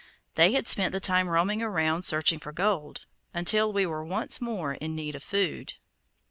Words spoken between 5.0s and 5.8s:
of food.